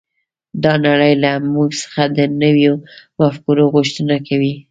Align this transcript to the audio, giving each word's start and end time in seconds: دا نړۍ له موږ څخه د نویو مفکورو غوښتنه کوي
دا 0.63 0.73
نړۍ 0.87 1.13
له 1.23 1.31
موږ 1.53 1.69
څخه 1.83 2.03
د 2.17 2.19
نویو 2.41 2.73
مفکورو 3.19 3.63
غوښتنه 3.73 4.15
کوي 4.27 4.53